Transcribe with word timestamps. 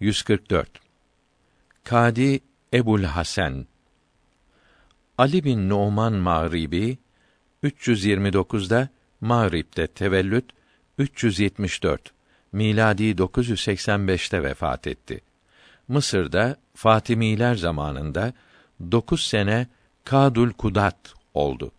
144 0.00 0.68
Kadi 1.84 2.40
Ebul 2.72 3.04
Hasan 3.04 3.66
Ali 5.18 5.44
bin 5.44 5.68
Numan 5.68 6.12
Mağribi 6.12 6.98
329'da 7.62 8.88
Mağrib'de 9.20 9.86
tevellüt 9.86 10.44
374 10.98 12.12
miladi 12.52 13.10
985'te 13.10 14.42
vefat 14.42 14.86
etti. 14.86 15.20
Mısır'da 15.88 16.56
Fatimiler 16.74 17.54
zamanında 17.54 18.32
dokuz 18.92 19.22
sene 19.22 19.66
Kadul 20.04 20.50
Kudat 20.50 21.14
oldu. 21.34 21.72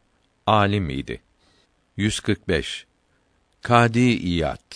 Alim 0.47 0.89
idi. 0.89 1.21
145 1.97 2.85
Kadi 3.61 3.99
İyad 3.99 4.75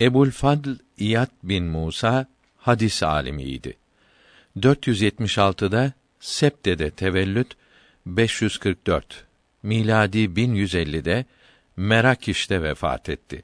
Ebul 0.00 0.30
Fadl 0.30 0.83
İyad 0.98 1.30
bin 1.42 1.64
Musa 1.64 2.26
hadis 2.56 3.02
alimiydi. 3.02 3.76
476'da 4.58 5.92
Septe'de 6.20 6.90
tevellüt 6.90 7.56
544 8.06 9.26
miladi 9.62 10.18
1150'de 10.18 11.24
Merakiş'te 11.76 12.62
vefat 12.62 13.08
etti. 13.08 13.42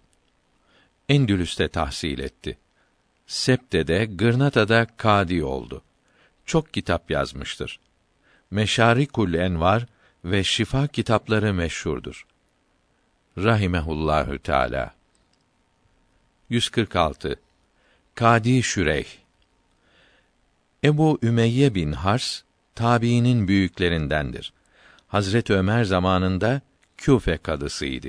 Endülüs'te 1.09 1.68
tahsil 1.68 2.18
etti. 2.18 2.59
Septe'de, 3.26 4.04
Gırnata'da 4.04 4.87
kadi 4.96 5.45
oldu. 5.45 5.82
Çok 6.46 6.74
kitap 6.74 7.10
yazmıştır. 7.10 7.80
Meşarikul 8.51 9.34
Envar 9.34 9.87
ve 10.24 10.45
Şifa 10.45 10.87
kitapları 10.87 11.54
meşhurdur. 11.54 12.26
Rahimehullahü 13.38 14.38
Teala. 14.38 14.99
146 16.50 17.36
Kadi 18.14 18.62
Şüreyh 18.62 19.06
Ebu 20.84 21.18
Ümeyye 21.23 21.74
bin 21.74 21.92
Hars 21.92 22.43
tabiinin 22.74 23.48
büyüklerindendir. 23.48 24.52
Hazret 25.09 25.51
Ömer 25.51 25.84
zamanında 25.84 26.60
Küfe 26.96 27.37
kadısıydı. 27.37 28.09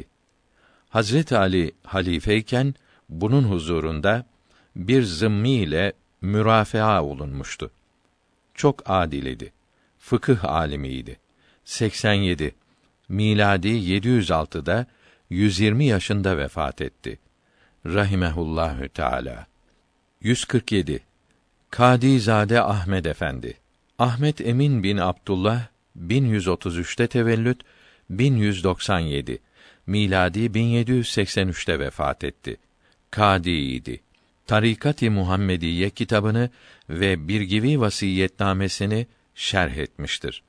Hazret 0.90 1.32
Ali 1.32 1.72
halifeyken 1.84 2.76
bunun 3.10 3.44
huzurunda 3.44 4.26
bir 4.76 5.04
zımmi 5.04 5.52
ile 5.52 5.94
mürafaa 6.22 7.04
olunmuştu. 7.04 7.72
Çok 8.54 8.84
adil 8.86 9.26
idi. 9.26 9.54
Fıkıh 10.00 10.46
alimiydi. 10.46 11.20
87 11.66 12.56
miladi 13.10 13.68
706'da 13.68 14.86
120 15.30 15.86
yaşında 15.86 16.38
vefat 16.38 16.82
etti. 16.82 17.20
Rahimehullahü 17.86 18.90
Teala. 18.90 19.48
147 20.22 21.00
Kadizade 21.70 22.62
Ahmed 22.62 23.06
Efendi. 23.06 23.58
Ahmet 24.00 24.42
Emin 24.42 24.84
bin 24.84 24.98
Abdullah 24.98 25.68
1133'te 26.00 27.08
tevellüt 27.08 27.62
1197 28.10 29.40
miladi 29.88 30.40
1783'te 30.40 31.80
vefat 31.80 32.24
etti. 32.24 32.58
Kadi'ydi. 33.12 34.02
Tarikat-ı 34.48 35.12
Muhammediye 35.12 35.90
kitabını 35.90 36.50
ve 36.90 37.28
Birgivi 37.28 37.80
vasiyetnamesini 37.80 39.08
şerh 39.36 39.78
etmiştir. 39.78 40.44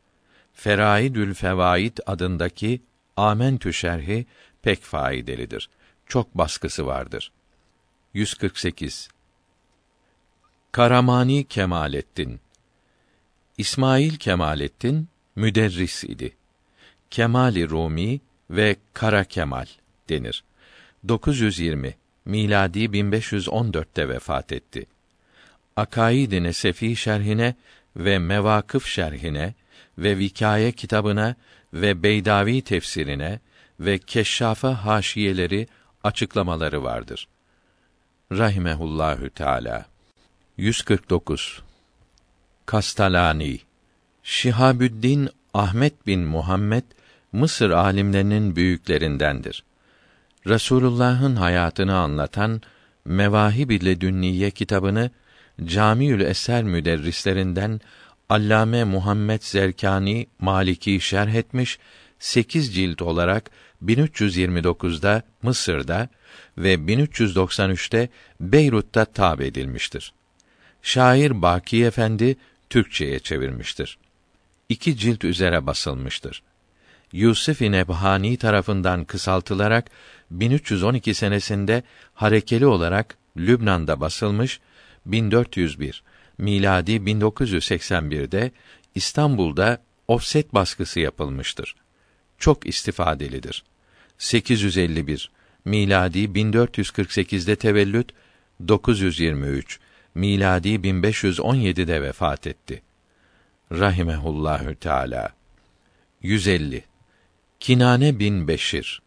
Feraidül 0.53 1.35
Fevaid 1.35 1.99
adındaki 2.07 2.83
Amentü 3.17 3.73
şerhi 3.73 4.27
pek 4.63 4.83
faydalıdır. 4.83 5.69
Çok 6.07 6.35
baskısı 6.35 6.87
vardır. 6.87 7.33
148 8.15 9.09
Karamani 10.73 11.45
Kemalettin 11.45 12.41
İsmail 13.59 14.17
Kemalettin 14.17 15.09
müderris 15.37 16.05
idi. 16.05 16.37
Kemali 17.11 17.69
Rumi 17.69 18.21
ve 18.51 18.77
Kara 18.93 19.25
Kemal 19.25 19.67
denir. 20.09 20.45
920 21.09 21.97
miladi 22.25 22.85
1514'te 22.85 24.09
vefat 24.09 24.53
etti. 24.53 24.87
Akaid-i 25.77 26.43
Nesefi 26.43 26.97
şerhine 26.97 27.55
ve 27.97 28.19
Mevakıf 28.19 28.87
şerhine 28.87 29.55
ve 29.99 30.19
Vikaye 30.19 30.73
kitabına 30.73 31.35
ve 31.75 32.03
Beydavi 32.03 32.63
tefsirine 32.63 33.41
ve 33.81 33.99
Keşşafa 33.99 34.85
haşiyeleri 34.85 35.67
açıklamaları 36.05 36.83
vardır. 36.83 37.29
Rahimehullahü 38.33 39.31
Teala. 39.31 39.87
149 40.57 41.63
Kastalani 42.67 43.61
Şihabüddin 44.23 45.29
Ahmet 45.55 46.07
bin 46.07 46.21
Muhammed 46.21 46.85
Mısır 47.33 47.71
alimlerinin 47.71 48.57
büyüklerindendir. 48.57 49.65
Resulullah'ın 50.47 51.37
hayatını 51.37 51.97
anlatan 51.97 52.63
Mevahib 53.05 53.71
ile 53.71 54.01
Dünniye 54.01 54.51
kitabını 54.51 55.11
Camiül 55.65 56.21
Eser 56.21 56.63
müderrislerinden 56.63 57.81
Allame 58.29 58.85
Muhammed 58.85 59.43
Zerkani 59.43 60.27
Maliki 60.39 61.01
şerh 61.01 61.35
etmiş, 61.35 61.79
8 62.23 62.75
cilt 62.75 63.03
olarak 63.03 63.51
1329'da 63.85 65.23
Mısır'da 65.43 66.09
ve 66.59 66.75
1393'te 66.75 68.09
Beyrut'ta 68.41 69.05
tab 69.05 69.41
edilmiştir. 69.41 70.13
Şair 70.83 71.43
Baki 71.43 71.85
Efendi 71.85 72.37
Türkçeye 72.71 73.19
çevirmiştir. 73.19 73.99
İki 74.69 74.97
cilt 74.97 75.25
üzere 75.25 75.67
basılmıştır. 75.67 76.43
Yusuf 77.13 77.61
Nebhani 77.61 78.37
tarafından 78.37 79.05
kısaltılarak 79.05 79.91
1312 80.31 81.15
senesinde 81.15 81.83
harekeli 82.15 82.67
olarak 82.67 83.17
Lübnan'da 83.37 84.01
basılmış 84.01 84.61
1401 85.07 86.03
miladi 86.39 86.93
1981'de 86.93 88.51
İstanbul'da 88.95 89.79
ofset 90.09 90.55
baskısı 90.55 91.01
yapılmıştır. 91.01 91.82
Çok 92.43 92.67
istifadelidir. 92.67 93.65
851 94.19 95.31
miladi 95.65 96.19
1448'de 96.19 97.57
tevellüt 97.57 98.13
923 98.69 99.81
miladi 100.15 100.69
1517'de 100.69 102.03
vefat 102.03 102.47
etti. 102.47 102.83
Rahimehullahü 103.73 104.75
Teala. 104.75 105.33
150 106.23 106.85
Kinane 107.61 108.19
bin 108.19 108.49
Beşir 108.49 109.03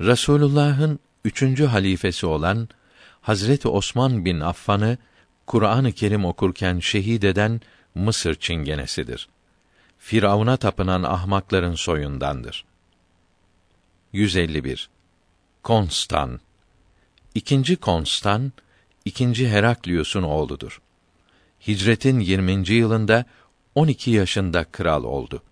Rasulullah'ın 0.00 0.98
üçüncü 1.24 1.64
halifesi 1.64 2.26
olan 2.26 2.68
Hazreti 3.20 3.68
Osman 3.68 4.24
bin 4.24 4.40
Affan'ı 4.40 4.98
Kur'an-ı 5.46 5.92
Kerim 5.92 6.24
okurken 6.24 6.78
şehit 6.78 7.24
eden 7.24 7.60
Mısır 7.94 8.34
çingenesidir. 8.34 9.28
Firavuna 10.04 10.56
tapınan 10.56 11.02
ahmakların 11.02 11.74
soyundandır. 11.74 12.64
151 14.12 14.90
Konstan 15.62 16.40
İkinci 17.34 17.76
Konstan, 17.76 18.52
ikinci 19.04 19.48
Heraklius'un 19.48 20.22
oğludur. 20.22 20.80
Hicretin 21.66 22.20
20. 22.20 22.68
yılında 22.68 23.24
12 23.74 24.10
yaşında 24.10 24.64
kral 24.64 25.04
oldu. 25.04 25.42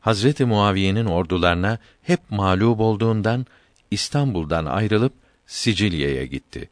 Hazreti 0.00 0.44
Muaviye'nin 0.44 1.06
ordularına 1.06 1.78
hep 2.02 2.20
mağlup 2.30 2.80
olduğundan 2.80 3.46
İstanbul'dan 3.90 4.64
ayrılıp 4.64 5.12
Sicilya'ya 5.46 6.24
gitti. 6.24 6.70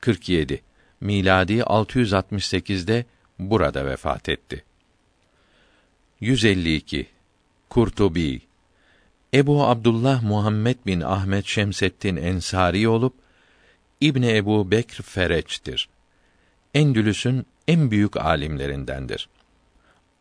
47 0.00 0.62
miladi 1.00 1.58
668'de 1.58 3.04
burada 3.38 3.86
vefat 3.86 4.28
etti. 4.28 4.64
152 6.20 7.06
Kurtubi 7.68 8.40
Ebu 9.34 9.64
Abdullah 9.64 10.22
Muhammed 10.22 10.76
bin 10.86 11.00
Ahmet 11.00 11.46
Şemseddin 11.46 12.16
Ensari 12.16 12.88
olup 12.88 13.14
İbni 14.00 14.36
Ebu 14.36 14.70
Bekr 14.70 15.02
Fereç'tir. 15.02 15.88
Endülüs'ün 16.74 17.46
en 17.68 17.90
büyük 17.90 18.16
alimlerindendir. 18.16 19.28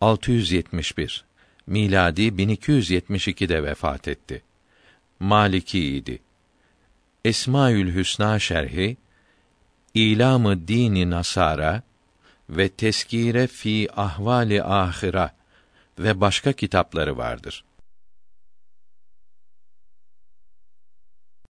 671 0.01 1.25
miladi 1.68 2.21
1272'de 2.21 3.63
vefat 3.63 4.07
etti. 4.07 4.41
Maliki 5.19 5.95
idi. 5.95 6.19
Esmaül 7.25 7.95
Hüsna 7.95 8.39
şerhi 8.39 8.98
İlamı 9.94 10.68
Dini 10.68 11.09
Nasara 11.09 11.81
ve 12.50 12.69
Teskire 12.69 13.48
fi 13.48 13.88
Ahvali 13.95 14.63
Ahira 14.63 15.36
ve 16.00 16.21
başka 16.21 16.53
kitapları 16.53 17.18
vardır. 17.18 17.63